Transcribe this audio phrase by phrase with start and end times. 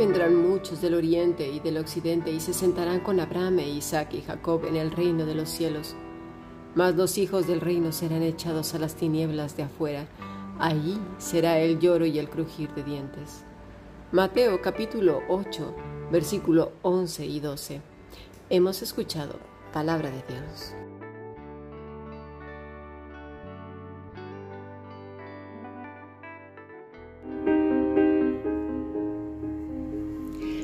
[0.00, 4.22] vendrán muchos del oriente y del occidente y se sentarán con Abraham, e Isaac y
[4.22, 5.94] Jacob en el reino de los cielos.
[6.74, 10.06] Mas los hijos del reino serán echados a las tinieblas de afuera.
[10.58, 13.44] Allí será el lloro y el crujir de dientes.
[14.10, 15.74] Mateo capítulo 8,
[16.10, 17.82] versículo 11 y 12.
[18.48, 19.34] Hemos escuchado
[19.70, 20.72] palabra de Dios.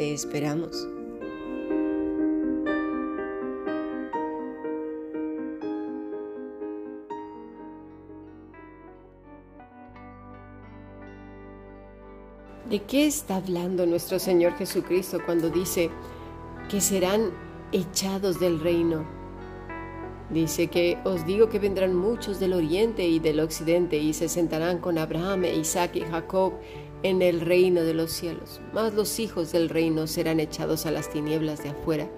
[0.00, 0.88] Te esperamos.
[12.70, 15.90] ¿De qué está hablando nuestro Señor Jesucristo cuando dice
[16.70, 17.32] que serán
[17.70, 19.19] echados del reino?
[20.30, 24.78] Dice que os digo que vendrán muchos del oriente y del occidente y se sentarán
[24.78, 26.52] con Abraham, Isaac y Jacob
[27.02, 31.10] en el reino de los cielos, mas los hijos del reino serán echados a las
[31.10, 32.08] tinieblas de afuera.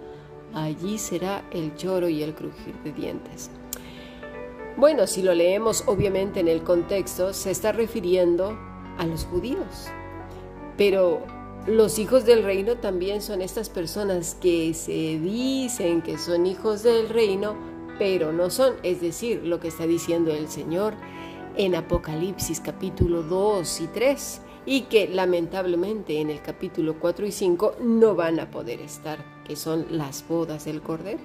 [0.52, 3.50] Allí será el lloro y el crujir de dientes.
[4.76, 8.58] Bueno, si lo leemos obviamente en el contexto, se está refiriendo
[8.98, 9.88] a los judíos.
[10.76, 11.22] Pero
[11.66, 17.08] los hijos del reino también son estas personas que se dicen que son hijos del
[17.08, 17.54] reino,
[17.98, 18.74] pero no son.
[18.82, 20.94] Es decir, lo que está diciendo el Señor
[21.56, 27.76] en Apocalipsis capítulo 2 y 3 y que lamentablemente en el capítulo 4 y 5
[27.80, 31.20] no van a poder estar, que son las bodas del Cordero.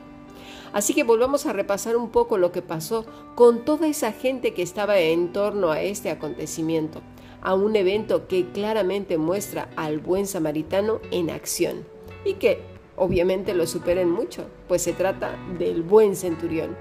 [0.74, 4.64] Así que volvamos a repasar un poco lo que pasó con toda esa gente que
[4.64, 7.02] estaba en torno a este acontecimiento,
[7.42, 11.86] a un evento que claramente muestra al buen samaritano en acción
[12.26, 16.76] y que obviamente lo superen mucho, pues se trata del buen centurión,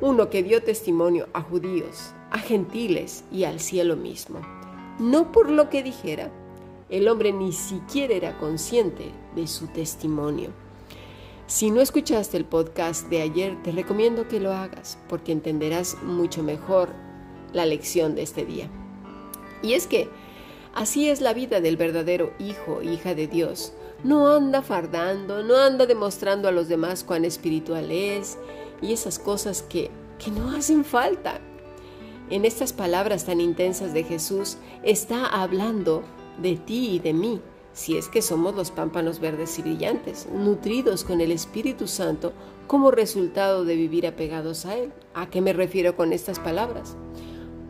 [0.00, 4.40] uno que dio testimonio a judíos, a gentiles y al cielo mismo
[5.00, 6.30] no por lo que dijera.
[6.90, 10.50] El hombre ni siquiera era consciente de su testimonio.
[11.46, 16.42] Si no escuchaste el podcast de ayer, te recomiendo que lo hagas porque entenderás mucho
[16.42, 16.90] mejor
[17.52, 18.68] la lección de este día.
[19.62, 20.08] Y es que
[20.74, 23.72] así es la vida del verdadero hijo, hija de Dios.
[24.02, 28.38] No anda fardando, no anda demostrando a los demás cuán espiritual es
[28.80, 31.40] y esas cosas que, que no hacen falta.
[32.30, 36.02] En estas palabras tan intensas de Jesús está hablando
[36.40, 37.40] de ti y de mí,
[37.72, 42.32] si es que somos los pámpanos verdes y brillantes, nutridos con el Espíritu Santo
[42.66, 44.92] como resultado de vivir apegados a Él.
[45.12, 46.96] ¿A qué me refiero con estas palabras?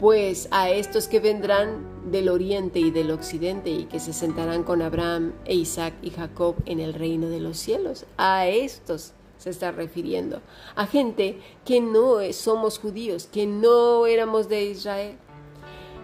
[0.00, 4.81] Pues a estos que vendrán del oriente y del occidente y que se sentarán con
[4.81, 8.06] Abraham e Isaac y Jacob en el reino de los cielos.
[8.16, 10.41] A estos se está refiriendo,
[10.75, 15.19] a gente que no somos judíos, que no éramos de Israel.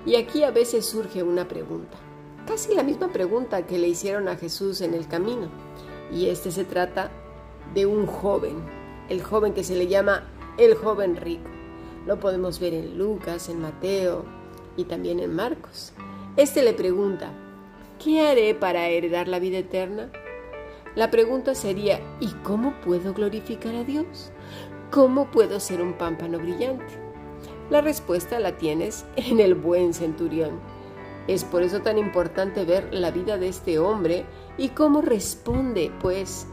[0.05, 1.97] Y aquí a veces surge una pregunta,
[2.47, 5.49] casi la misma pregunta que le hicieron a Jesús en el camino.
[6.13, 7.11] Y este se trata
[7.73, 8.63] de un joven,
[9.09, 11.56] el joven que se le llama el joven rico.
[12.07, 14.25] Lo podemos ver en Lucas, en Mateo
[14.77, 15.93] y también en Marcos.
[16.37, 17.33] Este le pregunta,
[18.03, 20.13] ¿qué haré para heredar la vida eterna?
[20.95, 24.31] La pregunta sería, ¿y cómo puedo glorificar a Dios?
[24.93, 26.87] ¿Cómo puedo ser un pámpano brillante?
[27.71, 30.61] La respuesta la tienes en el buen centurión.
[31.27, 34.25] Es por eso tan importante ver la vida de este hombre
[34.57, 36.47] y cómo responde, pues,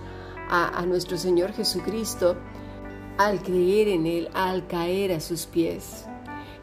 [0.50, 2.38] a, a nuestro Señor Jesucristo
[3.18, 6.06] al creer en Él, al caer a sus pies.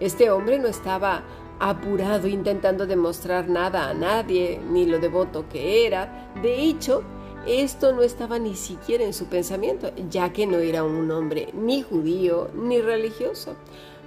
[0.00, 1.22] Este hombre no estaba
[1.58, 6.32] apurado intentando demostrar nada a nadie, ni lo devoto que era.
[6.42, 7.02] De hecho,
[7.46, 11.82] esto no estaba ni siquiera en su pensamiento, ya que no era un hombre ni
[11.82, 13.56] judío ni religioso.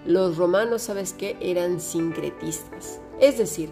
[0.06, 1.38] Los romanos, ¿sabes qué?
[1.40, 3.00] Eran sincretistas.
[3.20, 3.70] Es decir,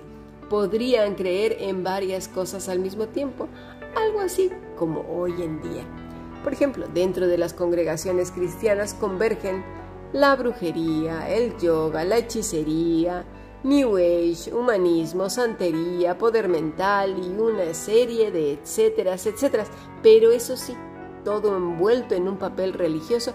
[0.50, 3.48] podrían creer en varias cosas al mismo tiempo,
[3.96, 6.01] algo así como hoy en día.
[6.44, 9.64] Por ejemplo, dentro de las congregaciones cristianas convergen
[10.12, 13.24] la brujería, el yoga, la hechicería,
[13.64, 19.66] New Age, humanismo, santería, poder mental y una serie de etcétera, etcétera.
[20.02, 20.76] Pero eso sí,
[21.24, 23.34] todo envuelto en un papel religioso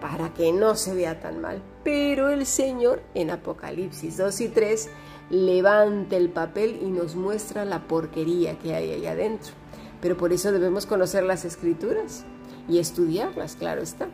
[0.00, 1.62] para que no se vea tan mal.
[1.84, 4.90] Pero el Señor en Apocalipsis 2 y 3
[5.30, 9.52] levanta el papel y nos muestra la porquería que hay ahí adentro.
[10.00, 12.24] pero por eso debemos conocer las escrituras
[12.68, 14.08] y estudiarlas, claro está.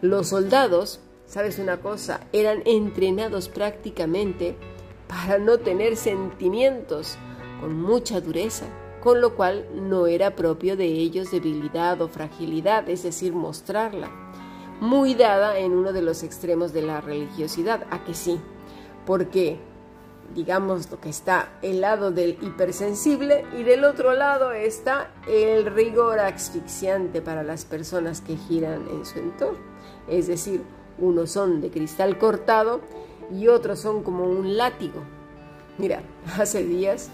[0.00, 4.56] Los soldados, sabes una cosa, eran entrenados prácticamente
[5.08, 7.16] para no tener sentimientos
[7.60, 8.66] con mucha dureza,
[9.02, 14.10] con lo cual no era propio de ellos debilidad o fragilidad, es decir, mostrarla,
[14.80, 18.40] muy dada en uno de los extremos de la religiosidad, a que sí,
[19.06, 19.58] porque
[20.34, 26.18] digamos lo que está el lado del hipersensible y del otro lado está el rigor
[26.18, 29.58] asfixiante para las personas que giran en su entorno.
[30.08, 30.62] Es decir,
[30.98, 32.80] unos son de cristal cortado
[33.30, 35.00] y otros son como un látigo.
[35.78, 36.02] Mira,
[36.38, 37.08] hace días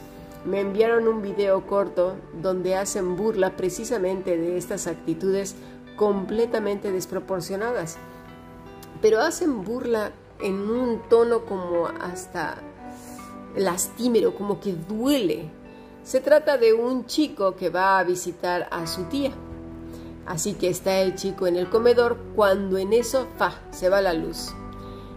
[0.44, 5.56] me enviaron un video corto donde hacen burla precisamente de estas actitudes
[5.96, 7.98] completamente desproporcionadas.
[9.02, 12.58] Pero hacen burla en un tono como hasta
[13.56, 15.50] lastimero, como que duele.
[16.02, 19.32] Se trata de un chico que va a visitar a su tía.
[20.26, 24.12] Así que está el chico en el comedor cuando en eso, fa, se va la
[24.12, 24.52] luz.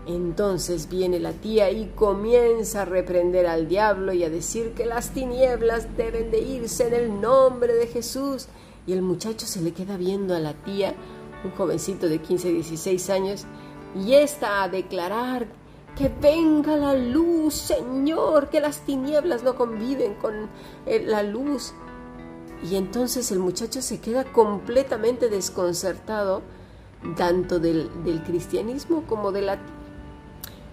[0.08, 5.12] Entonces viene la tía y comienza a reprender al diablo y a decir que las
[5.12, 8.48] tinieblas deben de irse en el nombre de Jesús.
[8.88, 10.96] Y el muchacho se le queda viendo a la tía,
[11.44, 13.46] un jovencito de 15, 16 años,
[13.96, 15.48] y está a declarar
[15.96, 20.50] que venga la luz, Señor, que las tinieblas no conviven con
[20.86, 21.74] eh, la luz.
[22.64, 26.42] Y entonces el muchacho se queda completamente desconcertado,
[27.18, 27.90] tanto del,
[28.26, 29.60] cristianismo como de la...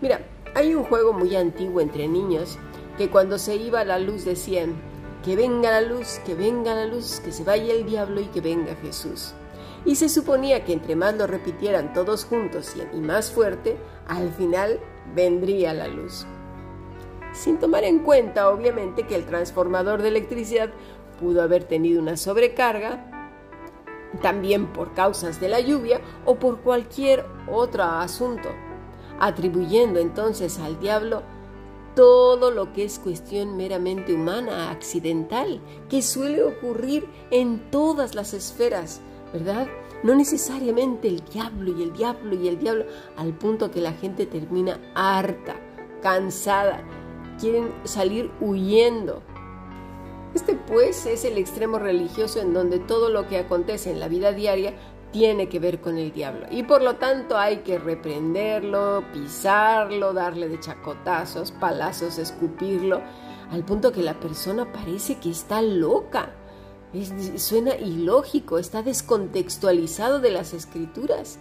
[0.00, 0.20] Mira,
[0.54, 2.58] hay un juego muy antiguo entre niños
[2.98, 4.74] que cuando se iba la luz decían,
[5.24, 8.40] que venga la luz, que venga la luz, que se vaya el diablo y que
[8.40, 9.34] venga Jesús
[9.84, 13.76] y se suponía que entre más lo repitieran todos juntos y más fuerte,
[14.06, 14.80] al final
[15.14, 16.26] vendría la luz.
[17.32, 20.70] Sin tomar en cuenta, obviamente, que el transformador de electricidad
[21.20, 23.04] pudo haber tenido una sobrecarga,
[24.22, 28.48] también por causas de la lluvia o por cualquier otro asunto,
[29.20, 31.22] atribuyendo entonces al diablo
[31.94, 39.00] todo lo que es cuestión meramente humana, accidental, que suele ocurrir en todas las esferas,
[39.32, 39.66] ¿verdad?
[40.02, 42.84] No necesariamente el diablo y el diablo y el diablo,
[43.16, 45.56] al punto que la gente termina harta,
[46.02, 46.82] cansada,
[47.40, 49.22] quieren salir huyendo.
[50.34, 54.32] Este pues es el extremo religioso en donde todo lo que acontece en la vida
[54.32, 54.74] diaria
[55.10, 60.48] tiene que ver con el diablo y por lo tanto hay que reprenderlo, pisarlo, darle
[60.48, 63.00] de chacotazos, palazos, escupirlo,
[63.50, 66.30] al punto que la persona parece que está loca
[67.36, 71.38] suena ilógico, está descontextualizado de las escrituras,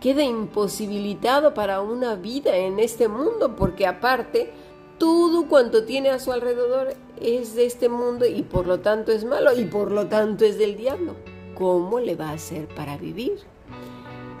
[0.00, 4.52] queda imposibilitado para una vida en este mundo, porque aparte
[4.98, 9.24] todo cuanto tiene a su alrededor es de este mundo y por lo tanto es
[9.24, 11.14] malo y por lo tanto es del diablo.
[11.54, 13.38] ¿Cómo le va a hacer para vivir?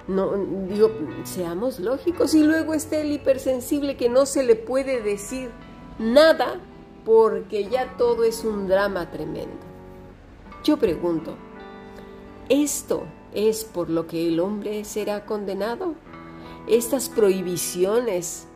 [0.06, 0.32] No,
[0.68, 0.90] digo,
[1.24, 2.34] seamos lógicos.
[2.34, 5.50] Y luego está el hipersensible que no se le puede decir
[5.98, 6.60] nada
[7.04, 9.69] porque ya todo es un drama tremendo.
[10.62, 11.36] Yo pregunto,
[12.50, 15.94] ¿esto es por lo que el hombre será condenado?
[16.68, 18.46] Estas prohibiciones,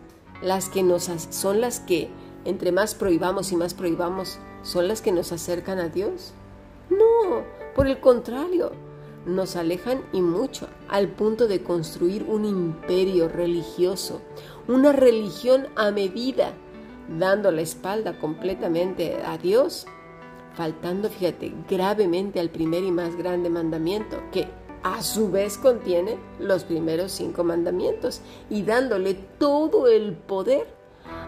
[0.43, 2.11] las que nos son las que
[2.45, 6.35] entre más prohibamos y más prohibamos, son las que nos acercan a Dios?
[6.91, 7.43] No,
[7.75, 8.73] por el contrario,
[9.25, 14.21] nos alejan y mucho, al punto de construir un imperio religioso,
[14.69, 16.53] una religión a medida,
[17.19, 19.87] dando la espalda completamente a Dios
[20.55, 24.49] faltando, fíjate, gravemente al primer y más grande mandamiento, que
[24.83, 28.21] a su vez contiene los primeros cinco mandamientos
[28.51, 30.67] y dándole todo el poder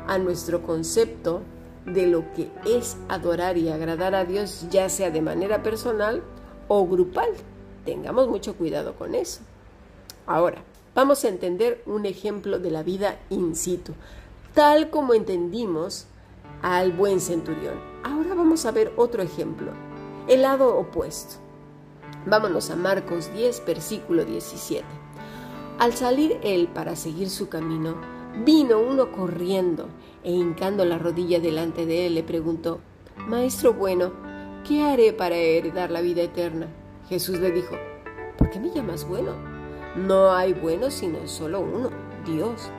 [0.06, 1.40] a nuestro concepto
[1.86, 6.22] de lo que es adorar y agradar a Dios, ya sea de manera personal
[6.68, 7.30] o grupal.
[7.84, 9.40] Tengamos mucho cuidado con eso.
[10.26, 10.62] Ahora,
[10.94, 13.92] vamos a entender un ejemplo de la vida in situ,
[14.54, 16.06] tal como entendimos
[16.62, 17.74] al buen centurión.
[18.02, 19.72] Ahora vamos a ver otro ejemplo,
[20.28, 21.36] el lado opuesto.
[22.26, 24.84] Vámonos a Marcos 10, versículo 17.
[25.78, 27.96] Al salir él para seguir su camino,
[28.44, 29.88] vino uno corriendo
[30.24, 32.80] e hincando la rodilla delante de él le preguntó,
[33.28, 34.12] Maestro bueno,
[34.66, 36.66] ¿qué haré para heredar la vida eterna?
[37.08, 37.76] Jesús le dijo,
[38.38, 39.32] ¿por qué me llamas bueno?
[39.94, 41.90] No hay bueno sino solo uno,
[42.24, 42.70] Dios.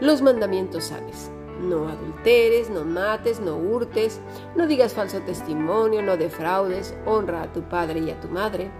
[0.00, 1.30] Los mandamientos sabes
[1.60, 4.20] no adulteres, no mates, no hurtes,
[4.56, 8.70] no digas falso testimonio, no defraudes, honra a tu padre y a tu madre.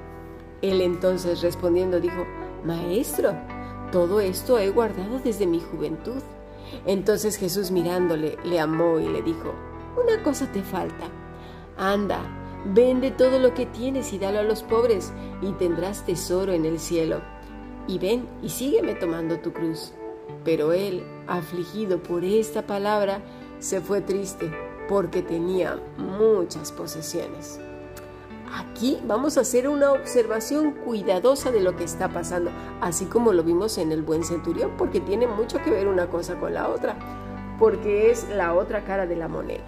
[0.62, 2.26] Él entonces respondiendo dijo,
[2.64, 3.34] Maestro,
[3.92, 6.22] todo esto he guardado desde mi juventud.
[6.86, 9.54] Entonces Jesús mirándole, le amó y le dijo,
[10.02, 11.06] Una cosa te falta.
[11.76, 12.20] Anda,
[12.66, 15.12] Vende todo lo que tienes y dalo a los pobres,
[15.42, 17.20] y tendrás tesoro en el cielo.
[17.86, 19.92] Y ven y sígueme tomando tu cruz.
[20.44, 23.20] Pero él, afligido por esta palabra,
[23.58, 24.50] se fue triste,
[24.88, 27.58] porque tenía muchas posesiones.
[28.52, 32.50] Aquí vamos a hacer una observación cuidadosa de lo que está pasando,
[32.80, 36.38] así como lo vimos en el buen centurión, porque tiene mucho que ver una cosa
[36.38, 36.94] con la otra,
[37.58, 39.64] porque es la otra cara de la moneda.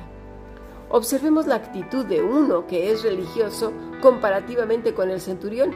[0.88, 5.74] Observemos la actitud de uno que es religioso comparativamente con el centurión,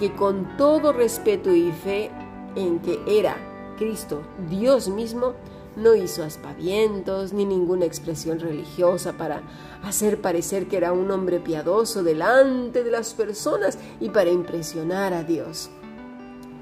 [0.00, 2.10] que con todo respeto y fe
[2.56, 3.36] en que era
[3.78, 5.34] Cristo, Dios mismo,
[5.76, 9.42] no hizo aspavientos ni ninguna expresión religiosa para
[9.84, 15.22] hacer parecer que era un hombre piadoso delante de las personas y para impresionar a
[15.22, 15.70] Dios.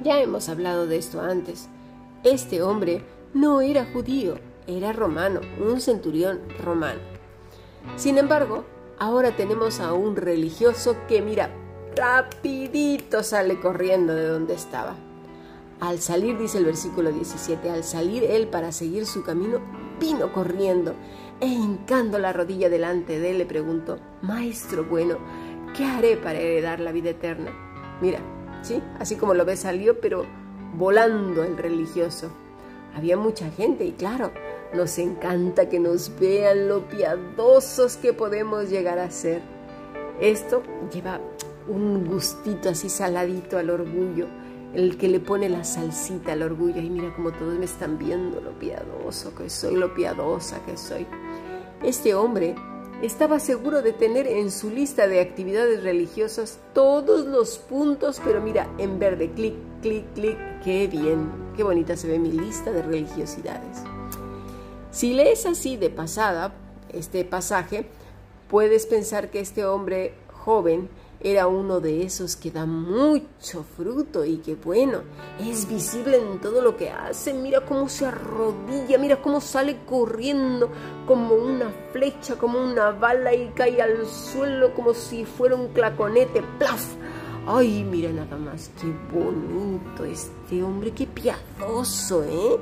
[0.03, 1.69] Ya hemos hablado de esto antes.
[2.23, 7.01] Este hombre no era judío, era romano, un centurión romano.
[7.97, 8.65] Sin embargo,
[8.99, 11.51] ahora tenemos a un religioso que mira,
[11.97, 15.06] rapidito sale corriendo de donde estaba.
[15.81, 19.61] Al salir, dice el versículo 17, al salir él para seguir su camino,
[20.01, 20.95] vino corriendo
[21.39, 25.19] e hincando la rodilla delante de él le preguntó, Maestro bueno,
[25.77, 27.51] ¿qué haré para heredar la vida eterna?
[28.01, 28.21] Mira,
[28.63, 30.25] sí, así como lo ve salió, pero
[30.77, 32.31] volando el religioso.
[32.95, 34.33] Había mucha gente y claro,
[34.73, 39.43] nos encanta que nos vean lo piadosos que podemos llegar a ser.
[40.23, 41.21] Esto lleva
[41.69, 44.27] un gustito así saladito al orgullo
[44.77, 46.81] el que le pone la salsita al orgullo.
[46.81, 51.07] Y mira como todos me están viendo lo piadoso que soy, lo piadosa que soy.
[51.83, 52.55] Este hombre
[53.01, 58.69] estaba seguro de tener en su lista de actividades religiosas todos los puntos, pero mira,
[58.77, 63.79] en verde, clic, clic, clic, qué bien, qué bonita se ve mi lista de religiosidades.
[64.91, 66.53] Si lees así de pasada
[66.91, 67.87] este pasaje,
[68.49, 70.91] puedes pensar que este hombre joven
[71.27, 75.01] era uno de esos que da mucho fruto y que bueno,
[75.41, 77.35] es visible en todo lo que hace.
[77.35, 80.71] Mira cómo se arrodilla, mira cómo sale corriendo
[81.05, 86.45] como una flecha, como una bala y cae al suelo como si fuera un claconete.
[86.61, 86.95] ¡Plaf!
[87.45, 92.57] Ay, mira nada más, qué bonito este hombre, qué piadoso, ¿eh?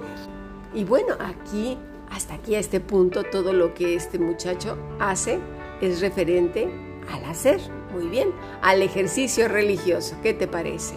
[0.73, 1.77] Y bueno, aquí,
[2.11, 5.39] hasta aquí a este punto, todo lo que este muchacho hace
[5.83, 7.61] es referente al hacer.
[7.93, 8.33] Muy bien,
[8.63, 10.95] al ejercicio religioso, ¿qué te parece?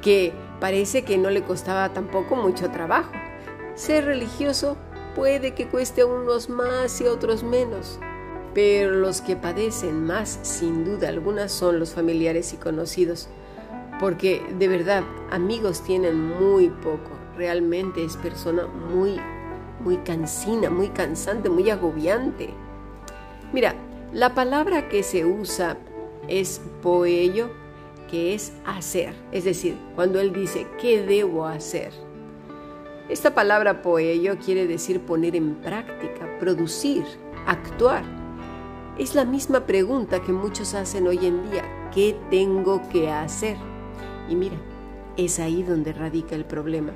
[0.00, 3.12] Que parece que no le costaba tampoco mucho trabajo.
[3.74, 4.76] Ser religioso
[5.14, 7.98] puede que cueste unos más y otros menos,
[8.54, 13.28] pero los que padecen más, sin duda alguna, son los familiares y conocidos,
[14.00, 19.20] porque de verdad amigos tienen muy poco, realmente es persona muy,
[19.80, 22.54] muy cansina, muy cansante, muy agobiante.
[23.52, 23.74] Mira,
[24.12, 25.76] la palabra que se usa
[26.28, 27.50] es poello,
[28.10, 29.14] que es hacer.
[29.32, 31.92] Es decir, cuando él dice, ¿qué debo hacer?
[33.10, 37.04] Esta palabra poello quiere decir poner en práctica, producir,
[37.46, 38.02] actuar.
[38.98, 43.56] Es la misma pregunta que muchos hacen hoy en día, ¿qué tengo que hacer?
[44.28, 44.56] Y mira,
[45.16, 46.92] es ahí donde radica el problema.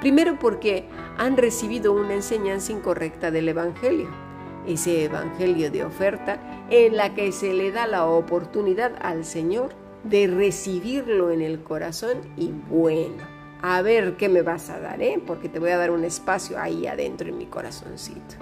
[0.00, 4.29] Primero porque han recibido una enseñanza incorrecta del Evangelio
[4.66, 9.70] ese Evangelio de oferta en la que se le da la oportunidad al Señor
[10.04, 13.22] de recibirlo en el corazón y bueno,
[13.62, 15.22] a ver qué me vas a dar, ¿eh?
[15.26, 18.36] Porque te voy a dar un espacio ahí adentro en mi corazoncito.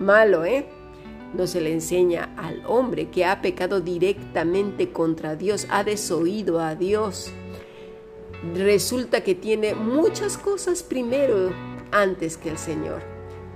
[0.00, 0.66] Malo, ¿eh?
[1.34, 6.74] No se le enseña al hombre que ha pecado directamente contra Dios, ha desoído a
[6.74, 7.32] Dios.
[8.54, 11.52] Resulta que tiene muchas cosas primero
[11.92, 13.09] antes que el Señor.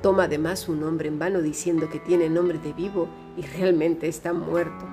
[0.05, 3.09] Toma además su nombre en vano diciendo que tiene nombre de vivo
[3.39, 4.85] y realmente está muerto.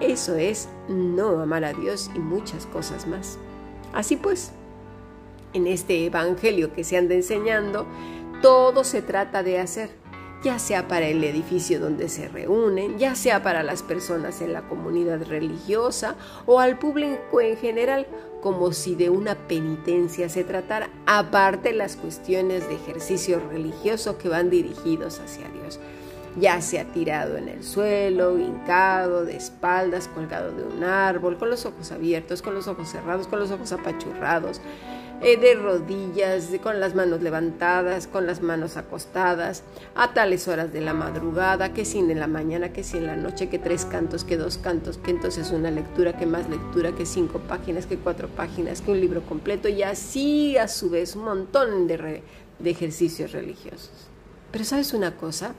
[0.00, 3.38] Eso es no amar a Dios y muchas cosas más.
[3.92, 4.50] Así pues,
[5.52, 7.86] en este Evangelio que se anda enseñando,
[8.42, 9.90] todo se trata de hacer,
[10.42, 14.62] ya sea para el edificio donde se reúnen, ya sea para las personas en la
[14.62, 18.06] comunidad religiosa o al público en general,
[18.42, 24.50] como si de una penitencia se tratara, aparte las cuestiones de ejercicio religioso que van
[24.50, 25.78] dirigidos hacia Dios.
[26.40, 31.66] Ya sea tirado en el suelo, hincado, de espaldas, colgado de un árbol, con los
[31.66, 34.60] ojos abiertos, con los ojos cerrados, con los ojos apachurrados,
[35.22, 39.62] eh, de rodillas, con las manos levantadas, con las manos acostadas,
[39.94, 43.16] a tales horas de la madrugada, que sin en la mañana, que sin en la
[43.16, 47.06] noche, que tres cantos, que dos cantos, que entonces una lectura, que más lectura, que
[47.06, 51.24] cinco páginas, que cuatro páginas, que un libro completo y así a su vez un
[51.24, 52.22] montón de,
[52.58, 54.08] de ejercicios religiosos.
[54.50, 55.54] Pero sabes una cosa,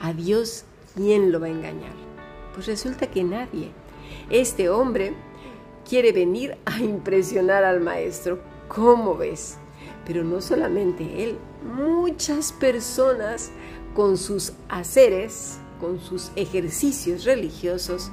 [0.00, 0.64] a Dios,
[0.94, 1.94] ¿quién lo va a engañar?
[2.54, 3.70] Pues resulta que nadie.
[4.30, 5.14] Este hombre
[5.88, 8.38] quiere venir a impresionar al maestro.
[8.68, 9.58] ¿Cómo ves?
[10.04, 13.50] Pero no solamente él, muchas personas
[13.94, 18.10] con sus haceres, con sus ejercicios religiosos,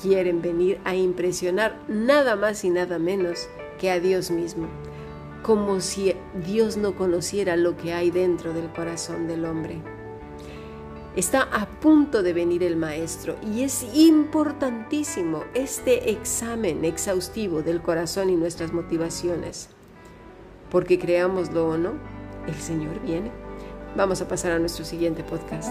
[0.00, 3.48] quieren venir a impresionar nada más y nada menos
[3.78, 4.68] que a Dios mismo,
[5.42, 6.14] como si
[6.46, 9.80] Dios no conociera lo que hay dentro del corazón del hombre.
[11.14, 18.30] Está a punto de venir el maestro y es importantísimo este examen exhaustivo del corazón
[18.30, 19.68] y nuestras motivaciones.
[20.70, 21.92] Porque creámoslo o no,
[22.46, 23.30] el Señor viene.
[23.94, 25.70] Vamos a pasar a nuestro siguiente podcast.